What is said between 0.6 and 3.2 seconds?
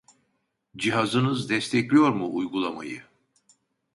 Cihazınız destekliyor mu uygulamayı?